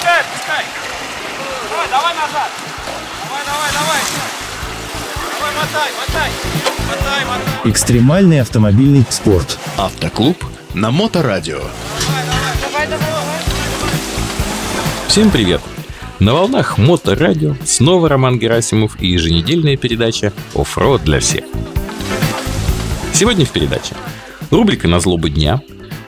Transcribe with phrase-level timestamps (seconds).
[0.00, 0.64] отпускай, отпускай.
[1.70, 2.50] Давай, давай назад.
[3.24, 4.00] Давай, давай, давай.
[5.38, 6.30] Давай, мотай, мотай.
[6.88, 7.70] Мотай, мотай.
[7.70, 9.58] Экстремальный автомобильный спорт.
[9.76, 10.44] Автоклуб
[10.74, 11.58] на Моторадио.
[11.58, 13.10] Давай, давай, давай.
[15.08, 15.60] Всем привет!
[16.20, 21.44] На волнах Моторадио снова Роман Герасимов и еженедельная передача «Оффроуд для всех».
[23.12, 23.94] Сегодня в передаче
[24.50, 25.60] рубрика «На злобу дня»,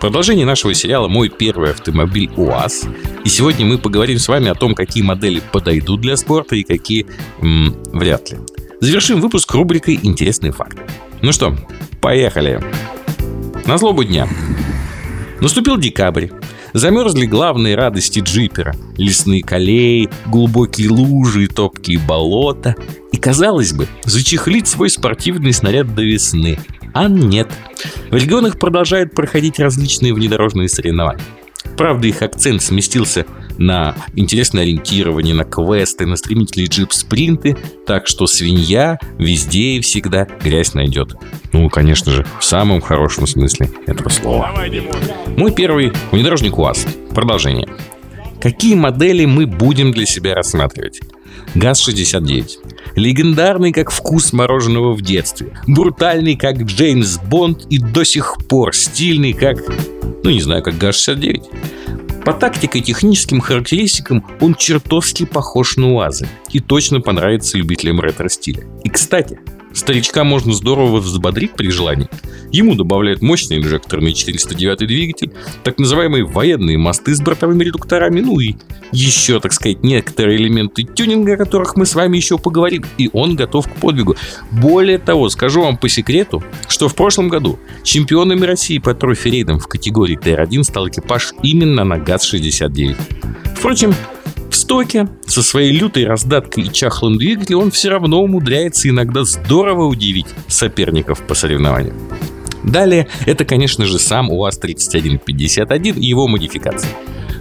[0.00, 2.86] продолжение нашего сериала «Мой первый автомобиль УАЗ».
[3.24, 7.06] И сегодня мы поговорим с вами о том, какие модели подойдут для спорта и какие
[7.40, 8.38] м, вряд ли.
[8.80, 10.80] Завершим выпуск рубрикой «Интересные факты».
[11.20, 11.54] Ну что,
[12.00, 12.64] поехали!
[13.66, 14.26] На злобу дня.
[15.40, 16.28] Наступил декабрь.
[16.72, 18.74] Замерзли главные радости джипера.
[18.96, 22.74] Лесные колеи, глубокие лужи и топкие болота.
[23.12, 26.58] И, казалось бы, зачехлить свой спортивный снаряд до весны.
[26.92, 27.48] А нет.
[28.10, 31.24] В регионах продолжают проходить различные внедорожные соревнования.
[31.76, 33.26] Правда, их акцент сместился
[33.58, 37.56] на интересное ориентирование, на квесты, на стремительные джип-спринты,
[37.86, 41.14] так что свинья везде и всегда грязь найдет.
[41.52, 44.50] Ну, конечно же, в самом хорошем смысле этого слова.
[44.52, 44.82] Давай.
[45.36, 46.86] Мой первый внедорожник УАЗ.
[47.14, 47.68] Продолжение.
[48.40, 51.00] Какие модели мы будем для себя рассматривать?
[51.54, 52.58] ГАЗ-69.
[52.96, 55.56] Легендарный, как вкус мороженого в детстве.
[55.66, 57.66] Брутальный, как Джеймс Бонд.
[57.70, 59.58] И до сих пор стильный, как...
[60.22, 62.24] Ну, не знаю, как ГАЗ-69.
[62.24, 66.28] По тактике и техническим характеристикам он чертовски похож на УАЗы.
[66.50, 68.64] И точно понравится любителям ретро-стиля.
[68.84, 69.40] И, кстати,
[69.72, 72.08] Старичка можно здорово взбодрить при желании.
[72.50, 75.32] Ему добавляют мощный инжекторный 409 двигатель,
[75.62, 78.56] так называемые военные мосты с бортовыми редукторами, ну и
[78.90, 83.36] еще, так сказать, некоторые элементы тюнинга, о которых мы с вами еще поговорим, и он
[83.36, 84.16] готов к подвигу.
[84.50, 89.68] Более того, скажу вам по секрету, что в прошлом году чемпионами России по трофи-рейдам в
[89.68, 92.96] категории ТР-1 стал экипаж именно на ГАЗ-69.
[93.56, 93.94] Впрочем,
[94.70, 99.86] в стоке, со своей лютой раздаткой и чахлым двигателем, он все равно умудряется иногда здорово
[99.86, 101.92] удивить соперников по соревнованию.
[102.62, 106.88] Далее, это, конечно же, сам УАЗ-3151 и его модификации.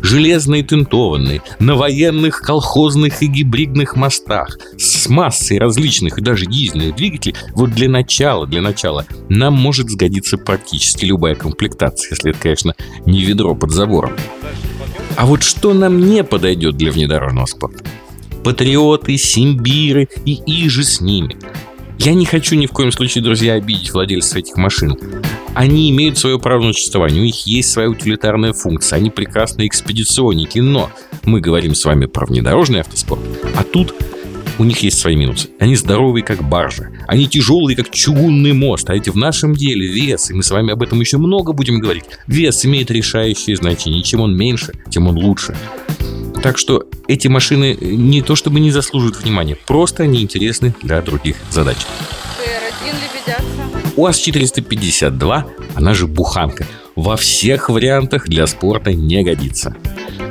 [0.00, 7.36] Железные тентованные, на военных, колхозных и гибридных мостах, с массой различных и даже дизельных двигателей,
[7.52, 12.74] вот для начала, для начала, нам может сгодиться практически любая комплектация, если это, конечно,
[13.04, 14.12] не ведро под забором.
[15.18, 17.82] А вот что нам не подойдет для внедорожного спорта?
[18.44, 21.36] Патриоты, симбиры и иже с ними.
[21.98, 24.96] Я не хочу ни в коем случае, друзья, обидеть владельцев этих машин.
[25.54, 30.60] Они имеют свое право на существование, у них есть своя утилитарная функция, они прекрасные экспедиционники,
[30.60, 30.88] но
[31.24, 33.20] мы говорим с вами про внедорожный автоспорт,
[33.56, 33.96] а тут
[34.58, 35.48] у них есть свои минусы.
[35.58, 36.90] Они здоровые, как баржа.
[37.06, 38.90] Они тяжелые, как чугунный мост.
[38.90, 41.80] А ведь в нашем деле вес, и мы с вами об этом еще много будем
[41.80, 44.02] говорить, вес имеет решающее значение.
[44.02, 45.56] Чем он меньше, тем он лучше.
[46.42, 51.36] Так что эти машины не то чтобы не заслуживают внимания, просто они интересны для других
[51.50, 51.78] задач.
[52.38, 53.92] ТР-1 лебедятся.
[53.96, 55.44] УАЗ-452,
[55.74, 59.74] она же буханка, во всех вариантах для спорта не годится.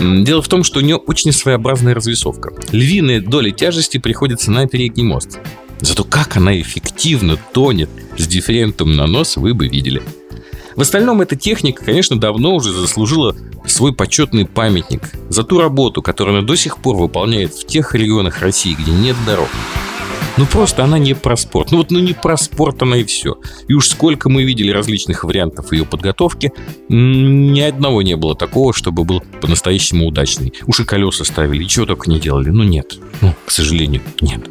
[0.00, 2.52] Дело в том, что у нее очень своеобразная развесовка.
[2.72, 5.38] Львиная доля тяжести приходится на передний мост.
[5.80, 10.02] Зато как она эффективно тонет с дифферентом на нос, вы бы видели.
[10.74, 16.38] В остальном эта техника, конечно, давно уже заслужила свой почетный памятник за ту работу, которую
[16.38, 19.48] она до сих пор выполняет в тех регионах России, где нет дорог.
[20.36, 21.70] Ну просто она не про спорт.
[21.70, 23.36] Ну вот ну не про спорт она и все.
[23.68, 26.52] И уж сколько мы видели различных вариантов ее подготовки,
[26.88, 30.52] ни одного не было такого, чтобы был по-настоящему удачный.
[30.66, 32.50] Уж и колеса ставили, и чего только не делали.
[32.50, 32.98] Ну нет.
[33.20, 34.48] Ну, к сожалению, нет.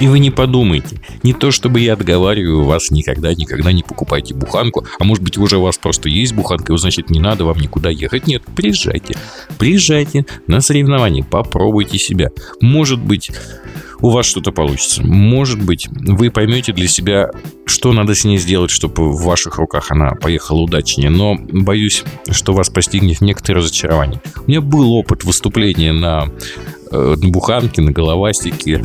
[0.00, 5.04] И вы не подумайте, не то чтобы я отговариваю вас никогда-никогда не покупайте буханку, а
[5.04, 8.26] может быть уже у вас просто есть буханка, и значит не надо вам никуда ехать.
[8.26, 9.16] Нет, приезжайте,
[9.58, 12.30] приезжайте на соревнования, попробуйте себя.
[12.60, 13.30] Может быть,
[14.04, 15.02] у вас что-то получится.
[15.02, 17.30] Может быть, вы поймете для себя,
[17.64, 21.08] что надо с ней сделать, чтобы в ваших руках она поехала удачнее.
[21.08, 24.20] Но боюсь, что вас постигнет некоторое разочарование.
[24.46, 26.28] У меня был опыт выступления на,
[26.90, 28.84] э, на буханке, на головастике.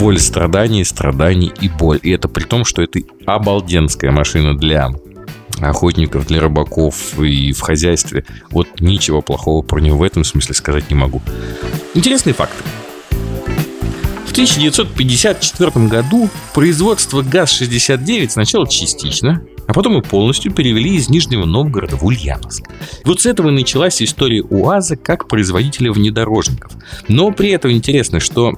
[0.00, 2.00] Боль страданий, страданий и боль.
[2.02, 4.90] И это при том, что это обалденская машина для
[5.60, 8.24] охотников, для рыбаков и в хозяйстве.
[8.50, 11.22] Вот ничего плохого про нее в этом смысле сказать не могу.
[11.94, 12.52] Интересный факт.
[14.34, 21.94] В 1954 году производство ГАЗ-69 сначала частично, а потом и полностью перевели из Нижнего Новгорода
[21.94, 22.64] в Ульяновск.
[23.04, 26.72] Вот с этого и началась история УАЗа как производителя внедорожников.
[27.06, 28.54] Но при этом интересно, что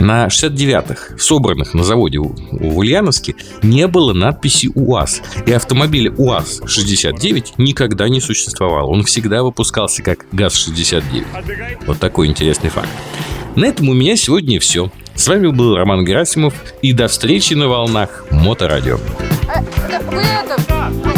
[0.00, 5.22] На 69-х, собранных на заводе в Ульяновске, не было надписи УАЗ.
[5.46, 8.88] И автомобиля УАЗ-69 никогда не существовало.
[8.88, 11.24] Он всегда выпускался как ГАЗ-69.
[11.86, 12.88] Вот такой интересный факт.
[13.56, 14.90] На этом у меня сегодня все.
[15.14, 16.54] С вами был Роман Герасимов.
[16.82, 18.98] И до встречи на волнах Моторадио.
[19.48, 20.56] Э, да вы это...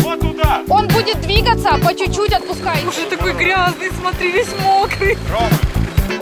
[0.02, 0.62] Вот туда.
[0.68, 2.86] Он будет двигаться, по чуть-чуть отпускайте.
[2.86, 5.16] Уже такой грязный, смотри, весь мокрый.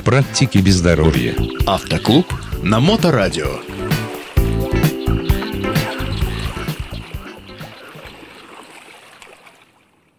[0.05, 1.35] Практики без здоровья.
[1.67, 2.27] Автоклуб
[2.63, 3.59] на Моторадио.